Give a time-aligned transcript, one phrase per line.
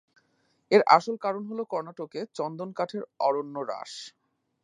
[0.71, 3.93] এর আসল কারণ হল কর্ণাটকে চন্দন কাঠের অরণ্য হ্রাস।